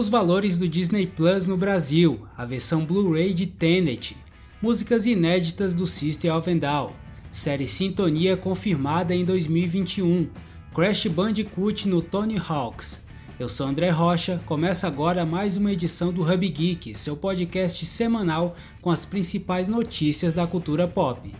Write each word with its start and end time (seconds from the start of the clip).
os 0.00 0.08
valores 0.08 0.56
do 0.56 0.66
Disney 0.66 1.06
Plus 1.06 1.46
no 1.46 1.58
Brasil, 1.58 2.26
a 2.34 2.46
versão 2.46 2.86
Blu-ray 2.86 3.34
de 3.34 3.44
Tenet, 3.44 4.16
músicas 4.62 5.04
inéditas 5.04 5.74
do 5.74 5.86
System 5.86 6.30
of 6.30 6.50
a 6.50 6.54
Down, 6.54 6.92
série 7.30 7.66
Sintonia 7.66 8.34
confirmada 8.34 9.14
em 9.14 9.26
2021, 9.26 10.30
Crash 10.74 11.06
Bandicoot 11.06 11.86
no 11.86 12.00
Tony 12.00 12.38
Hawks. 12.38 13.04
Eu 13.38 13.46
sou 13.46 13.66
André 13.66 13.90
Rocha, 13.90 14.40
começa 14.46 14.86
agora 14.86 15.26
mais 15.26 15.58
uma 15.58 15.70
edição 15.70 16.10
do 16.10 16.22
Hub 16.22 16.48
Geek, 16.48 16.94
seu 16.94 17.14
podcast 17.14 17.84
semanal 17.84 18.56
com 18.80 18.90
as 18.90 19.04
principais 19.04 19.68
notícias 19.68 20.32
da 20.32 20.46
cultura 20.46 20.88
pop. 20.88 21.30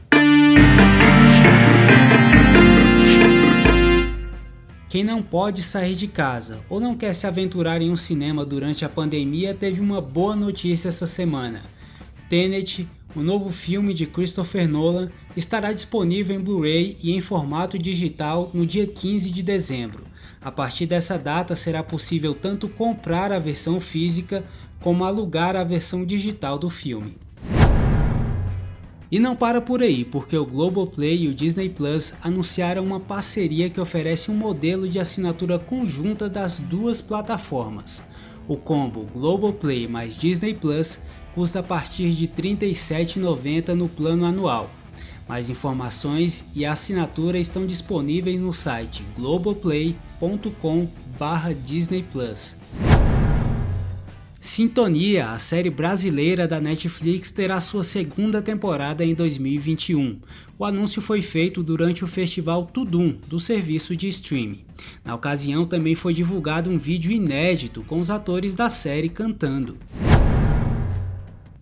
Quem 4.91 5.05
não 5.05 5.23
pode 5.23 5.63
sair 5.63 5.95
de 5.95 6.09
casa 6.09 6.65
ou 6.69 6.81
não 6.81 6.97
quer 6.97 7.15
se 7.15 7.25
aventurar 7.25 7.81
em 7.81 7.93
um 7.93 7.97
cinema 7.97 8.45
durante 8.45 8.85
a 8.85 8.89
pandemia 8.89 9.55
teve 9.55 9.81
uma 9.81 10.01
boa 10.01 10.35
notícia 10.35 10.89
essa 10.89 11.07
semana. 11.07 11.63
Tenet, 12.29 12.89
o 13.15 13.23
novo 13.23 13.51
filme 13.51 13.95
de 13.95 14.05
Christopher 14.05 14.69
Nolan, 14.69 15.09
estará 15.37 15.73
disponível 15.73 16.35
em 16.35 16.41
Blu-ray 16.41 16.97
e 17.05 17.13
em 17.13 17.21
formato 17.21 17.79
digital 17.79 18.51
no 18.53 18.67
dia 18.67 18.85
15 18.85 19.31
de 19.31 19.45
dezembro. 19.45 20.07
A 20.41 20.51
partir 20.51 20.87
dessa 20.87 21.17
data 21.17 21.55
será 21.55 21.85
possível 21.85 22.35
tanto 22.35 22.69
comprar 22.69 23.31
a 23.31 23.39
versão 23.39 23.79
física 23.79 24.45
como 24.81 25.05
alugar 25.05 25.55
a 25.55 25.63
versão 25.63 26.05
digital 26.05 26.59
do 26.59 26.69
filme. 26.69 27.17
E 29.11 29.19
não 29.19 29.35
para 29.35 29.61
por 29.61 29.83
aí, 29.83 30.05
porque 30.05 30.37
o 30.37 30.47
Globoplay 30.47 31.25
e 31.25 31.29
o 31.29 31.35
Disney 31.35 31.69
Plus 31.69 32.15
anunciaram 32.23 32.85
uma 32.85 33.01
parceria 33.01 33.69
que 33.69 33.81
oferece 33.81 34.31
um 34.31 34.35
modelo 34.35 34.89
de 34.89 35.01
assinatura 35.01 35.59
conjunta 35.59 36.29
das 36.29 36.61
duas 36.61 37.03
plataformas. 37.03 38.05
O 38.47 38.57
combo 38.57 39.09
Globoplay 39.13 39.89
mais 39.89 40.17
Disney 40.17 40.55
Plus 40.55 41.01
custa 41.35 41.59
a 41.59 41.63
partir 41.63 42.11
de 42.11 42.27
R$ 42.27 42.33
37,90 42.57 43.75
no 43.75 43.89
plano 43.89 44.25
anual. 44.25 44.71
Mais 45.29 45.51
informações 45.51 46.45
e 46.55 46.65
assinatura 46.67 47.39
estão 47.39 47.67
disponíveis 47.67 48.41
no 48.41 48.53
site 48.53 49.05
globoplay.com/disney 49.17 52.03
plus. 52.03 52.57
Sintonia, 54.43 55.33
a 55.33 55.39
série 55.39 55.69
brasileira 55.69 56.49
da 56.49 56.59
Netflix, 56.59 57.31
terá 57.31 57.61
sua 57.61 57.85
segunda 57.85 58.41
temporada 58.41 59.05
em 59.05 59.15
2021. 59.15 60.19
O 60.59 60.65
anúncio 60.65 61.03
foi 61.03 61.21
feito 61.21 61.63
durante 61.63 62.03
o 62.03 62.07
festival 62.07 62.65
Tudum, 62.65 63.19
do 63.29 63.39
serviço 63.39 63.95
de 63.95 64.09
streaming. 64.09 64.65
Na 65.05 65.15
ocasião, 65.15 65.67
também 65.67 65.95
foi 65.95 66.15
divulgado 66.15 66.71
um 66.71 66.79
vídeo 66.79 67.13
inédito 67.13 67.83
com 67.83 68.01
os 68.01 68.09
atores 68.09 68.55
da 68.55 68.71
série 68.71 69.11
cantando. 69.11 69.77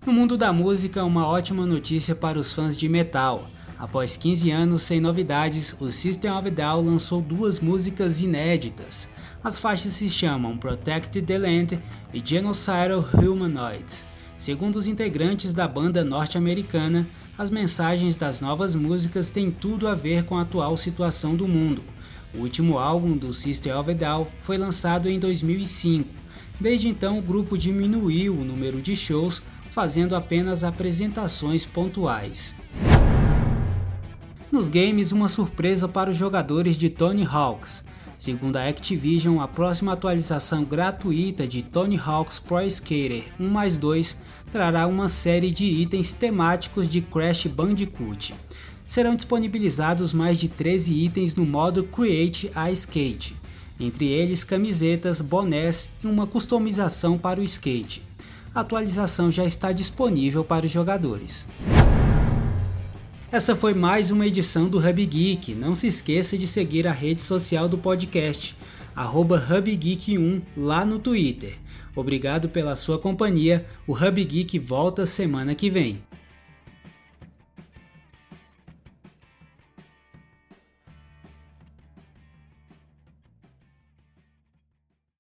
No 0.07 0.13
mundo 0.13 0.37
da 0.37 0.53
música, 0.53 1.03
uma 1.03 1.27
ótima 1.27 1.67
notícia 1.67 2.15
para 2.15 2.39
os 2.39 2.53
fãs 2.53 2.77
de 2.77 2.89
metal. 2.89 3.51
Após 3.79 4.17
15 4.17 4.51
anos 4.51 4.83
sem 4.83 5.01
novidades, 5.01 5.77
o 5.79 5.89
System 5.89 6.33
of 6.33 6.51
Down 6.51 6.85
lançou 6.85 7.23
duas 7.23 7.61
músicas 7.61 8.21
inéditas. 8.21 9.09
As 9.43 9.57
faixas 9.57 9.93
se 9.93 10.11
chamam 10.11 10.59
Protect 10.59 11.23
the 11.23 11.39
Land 11.39 11.79
e 12.13 12.21
Genocidal 12.25 13.05
Humanoids. 13.15 14.05
Segundo 14.37 14.77
os 14.77 14.89
integrantes 14.89 15.55
da 15.55 15.69
banda 15.69 16.05
norte-americana, 16.05 17.07
as 17.37 17.51
mensagens 17.51 18.17
das 18.17 18.41
novas 18.41 18.75
músicas 18.75 19.31
têm 19.31 19.49
tudo 19.49 19.87
a 19.87 19.95
ver 19.95 20.25
com 20.25 20.37
a 20.37 20.43
atual 20.43 20.77
situação 20.77 21.37
do 21.37 21.47
mundo. 21.47 21.85
O 22.35 22.39
último 22.39 22.79
álbum 22.79 23.17
do 23.17 23.33
System 23.33 23.73
of 23.75 23.93
a 23.93 23.95
Down 23.95 24.27
foi 24.43 24.59
lançado 24.59 25.09
em 25.09 25.21
2005. 25.21 26.09
Desde 26.61 26.89
então, 26.89 27.17
o 27.17 27.23
grupo 27.23 27.57
diminuiu 27.57 28.35
o 28.35 28.45
número 28.45 28.83
de 28.83 28.97
shows, 28.97 29.41
fazendo 29.71 30.17
apenas 30.17 30.65
apresentações 30.65 31.65
pontuais. 31.65 32.57
Nos 34.59 34.69
games, 34.69 35.13
uma 35.13 35.29
surpresa 35.29 35.87
para 35.87 36.11
os 36.11 36.17
jogadores 36.17 36.77
de 36.77 36.91
Tony 36.91 37.25
Hawks. 37.25 37.85
Segundo 38.19 38.57
a 38.57 38.67
Activision, 38.67 39.39
a 39.39 39.47
próxima 39.47 39.93
atualização 39.93 40.65
gratuita 40.65 41.47
de 41.47 41.63
Tony 41.63 41.97
Hawk's 41.97 42.41
Pro 42.41 42.61
Skater 42.63 43.23
1 43.39 43.49
mais 43.49 43.79
2 43.79 44.19
trará 44.51 44.89
uma 44.89 45.09
série 45.09 45.53
de 45.53 45.65
itens 45.65 46.13
temáticos 46.13 46.89
de 46.89 47.01
Crash 47.01 47.47
Bandicoot. 47.47 48.35
Serão 48.89 49.15
disponibilizados 49.15 50.13
mais 50.13 50.41
de 50.41 50.49
13 50.49 50.93
itens 50.93 51.37
no 51.37 51.47
modo 51.47 51.85
Create 51.85 52.51
a 52.53 52.69
Skate, 52.73 53.37
entre 53.79 54.07
eles 54.07 54.43
camisetas, 54.43 55.21
bonés 55.21 55.93
e 56.03 56.07
uma 56.09 56.27
customização 56.27 57.17
para 57.17 57.41
o 57.41 57.45
skate. 57.45 58.03
A 58.53 58.63
atualização 58.63 59.31
já 59.31 59.45
está 59.45 59.71
disponível 59.71 60.43
para 60.43 60.67
os 60.67 60.73
jogadores. 60.73 61.47
Essa 63.31 63.55
foi 63.55 63.75
mais 63.75 64.11
uma 64.11 64.27
edição 64.27 64.71
do 64.71 64.79
Hub 64.79 65.05
Geek. 65.05 65.55
Não 65.55 65.75
se 65.75 65.87
esqueça 65.87 66.39
de 66.39 66.47
seguir 66.47 66.89
a 66.89 66.93
rede 66.93 67.21
social 67.21 67.69
do 67.69 67.77
podcast, 67.77 68.57
HubGeek1 68.97 70.41
lá 70.57 70.83
no 70.83 70.99
Twitter. 70.99 71.59
Obrigado 71.95 72.49
pela 72.49 72.75
sua 72.75 72.99
companhia. 72.99 73.67
O 73.87 73.93
Hub 73.93 74.25
Geek 74.25 74.59
volta 74.59 75.05
semana 75.05 75.55
que 75.55 75.69
vem. 75.69 76.03